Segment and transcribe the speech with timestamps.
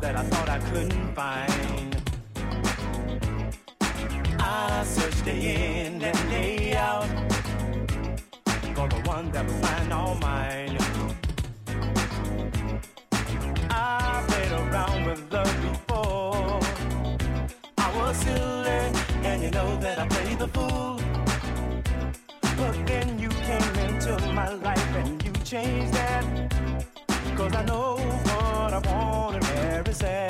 [0.00, 1.96] that I thought I couldn't find.
[4.40, 7.06] I searched day in and day out
[8.74, 10.78] for the one that would find all mine.
[13.70, 16.60] I played around with love before.
[17.76, 18.80] I was silly,
[19.28, 20.98] and you know that I played the fool.
[22.56, 26.24] But then you came into my life and you changed that.
[27.36, 27.99] Cause I know
[30.00, 30.29] said.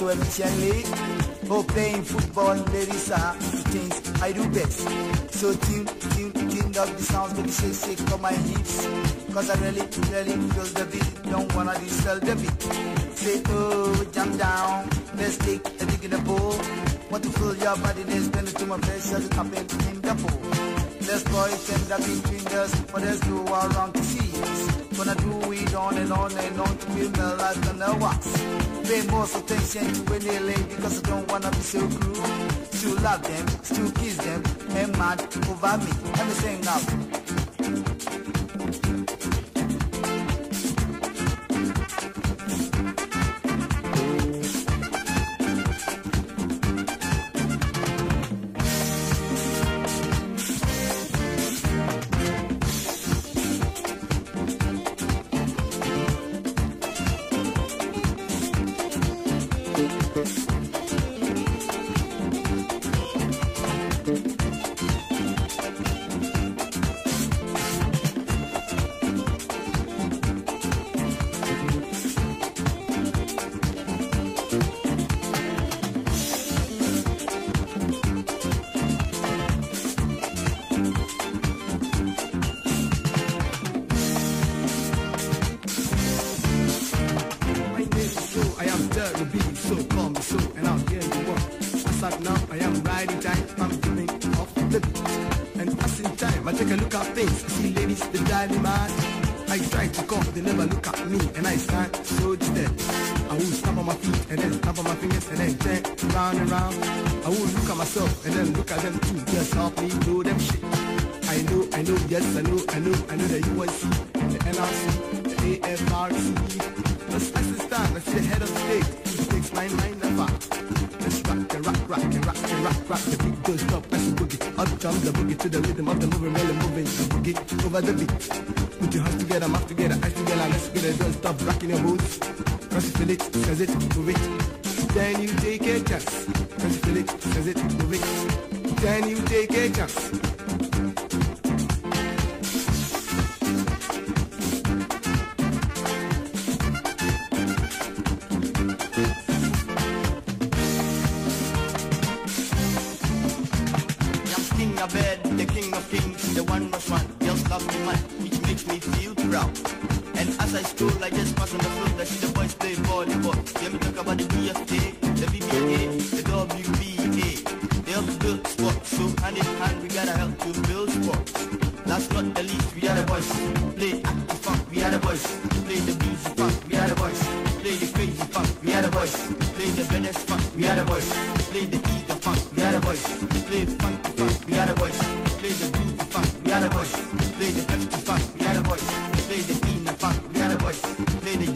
[0.00, 0.84] Efficiently.
[1.50, 3.34] Oh, playing football, ladies are
[3.72, 4.80] things I do best.
[5.38, 8.86] So tune, tune, tune up the sounds, baby, shake, shake on my hips.
[9.34, 12.62] Cause I really, really feel the beat, don't wanna dispel the beat.
[13.16, 16.54] Say, oh, jump down, let's take a dig in the pool.
[17.10, 20.00] Want to feel your body, let's bend it to my face, as a cup in
[20.00, 20.72] the pool.
[21.06, 24.32] Let's boys and the big fingers, but let's do our to see.
[24.96, 28.71] Gonna do it on and on and on to be life and the wax.
[28.84, 32.50] Pay most attention when they lay because I don't wanna be so cruel.
[32.70, 35.92] Still love them, still kiss them, and mad over me.
[36.16, 37.01] Let me sing now.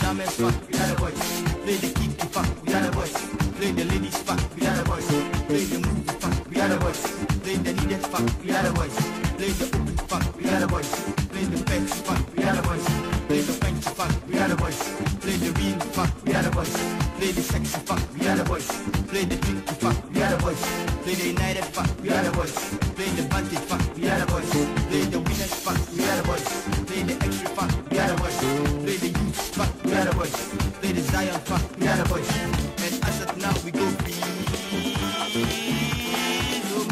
[0.07, 1.19] Funk, we are the boys.
[1.67, 3.11] Play the Kiki funk, we are the boys.
[3.59, 4.23] Play the ladies
[4.55, 5.07] we are the boys.
[5.51, 6.07] Play the movie
[6.49, 7.03] we are the boys.
[7.43, 8.07] Play the needed
[8.39, 8.95] we are the boys.
[9.35, 10.91] Play the open we are the boys.
[11.27, 11.59] Play the
[12.07, 12.87] funk, we are the boys.
[13.27, 13.53] Play the
[13.99, 14.79] funk, we are the boys.
[15.27, 15.75] Play the real
[16.23, 16.73] we are the boys.
[17.19, 17.81] Play the sexy
[18.15, 18.67] we are the boys.
[19.11, 19.37] Play the
[19.83, 20.63] funk, we are the boys.
[21.03, 21.67] Play the united
[22.01, 22.55] we are the boys.
[22.95, 23.51] Play the funk,
[23.99, 24.51] we are the boys.
[24.87, 25.55] Play the winners
[25.99, 26.47] we are the boys.
[26.87, 28.86] Play the extra funk, we are the
[30.17, 30.33] boys.
[30.81, 32.29] Play the Zion funk, we are the boys.
[32.85, 34.17] And as of now we go free.
[36.71, 36.89] Move,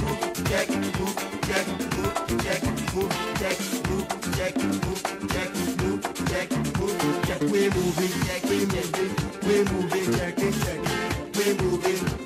[0.49, 1.17] check, move,
[1.49, 1.67] check,
[1.97, 2.15] move,
[2.45, 2.63] check,
[2.95, 3.59] move, check,
[3.89, 5.03] move, check, move,
[5.33, 5.51] check,
[5.81, 6.95] move, check, move,
[7.27, 7.41] check.
[7.41, 8.13] We're moving,
[8.49, 9.13] we're moving,
[9.47, 10.81] we're moving, check, check.
[11.35, 12.24] We're moving,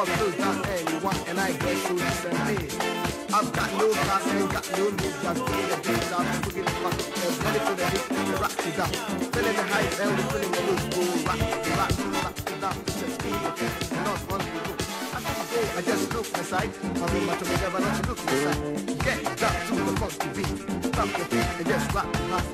[0.00, 2.56] Get more clothes anyone, and I get so decently.
[3.36, 6.76] I've got no class, ain't got no need, just doing the things I'm putting it
[6.80, 6.96] back.
[7.20, 8.92] And ready for the hit, the rock it down.
[9.28, 11.92] Feeling the hype, and we're feeling the loose, go rock it, rock
[12.24, 12.76] rock it down.
[12.88, 13.44] It's a speed,
[14.00, 14.72] not one to go.
[15.76, 16.70] I just look aside.
[16.80, 18.60] I mean, my tummy never not look aside.
[19.04, 20.56] Get down to the funky beat.
[20.88, 22.48] Stop the beat and just rock the house.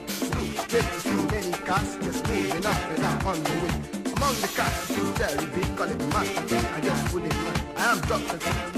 [0.67, 3.75] Straight to see any cast, just moving up and down on the way.
[4.17, 6.46] Among the cats, you very big, call it master.
[8.29, 8.76] I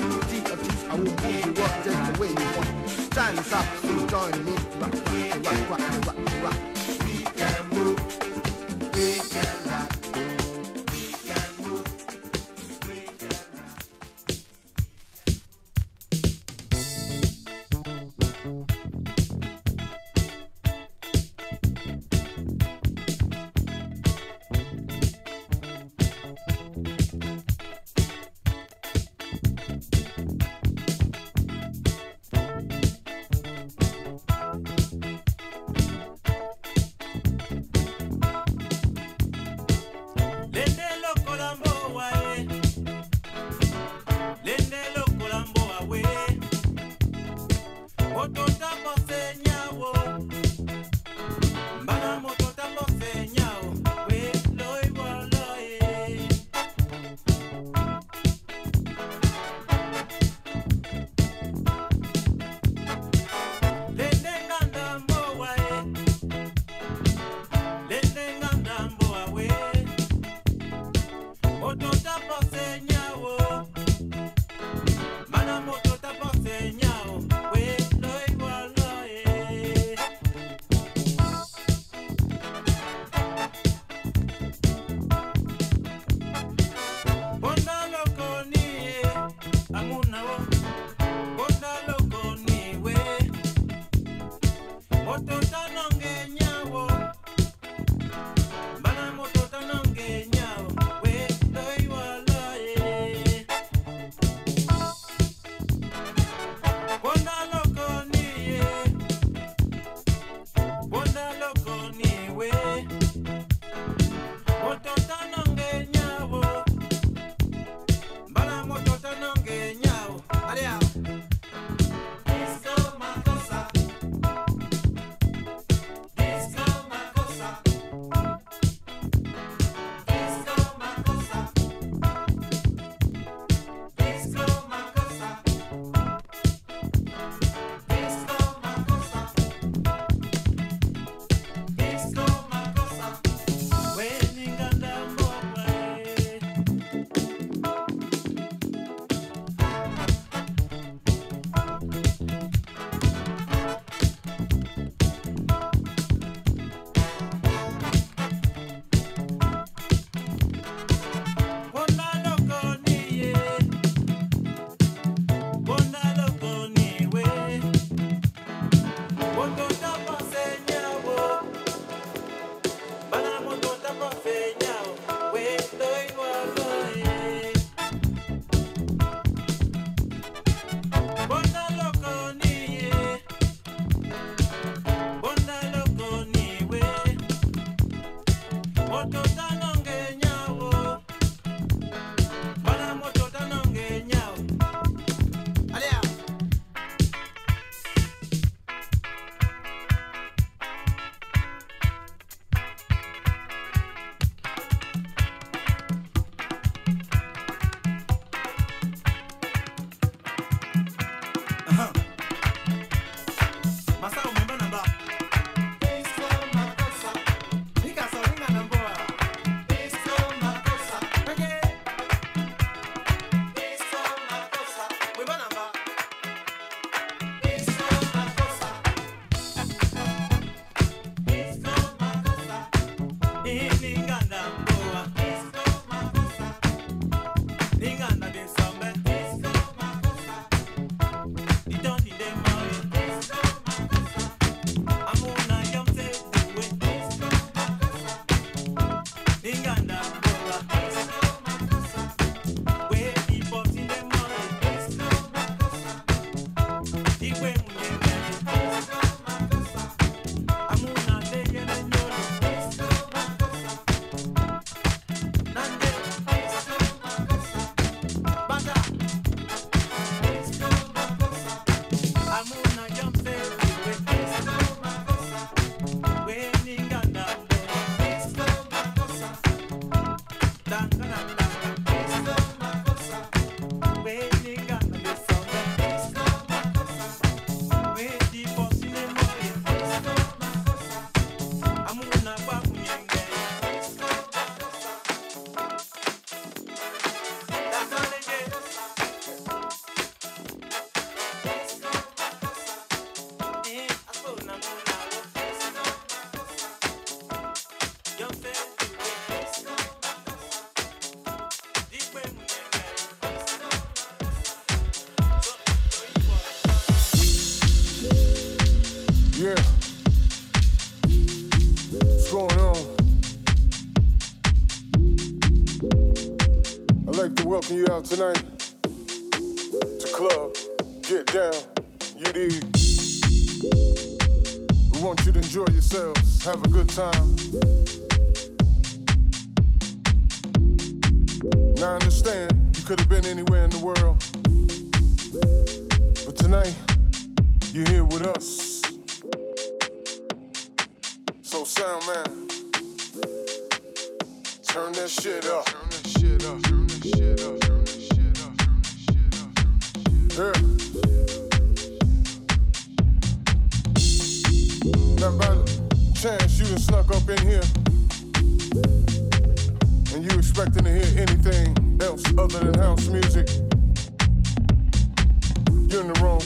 [328.09, 328.48] tonight.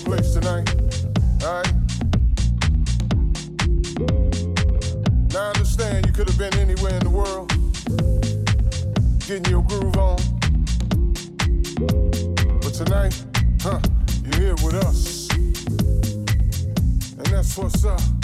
[0.05, 0.69] place tonight.
[1.43, 1.73] Alright?
[5.33, 7.49] Now I understand you could have been anywhere in the world.
[9.27, 10.19] Getting your groove on.
[12.61, 13.25] But tonight,
[13.61, 13.81] huh,
[14.25, 15.29] you're here with us.
[17.19, 18.22] And that's what's up.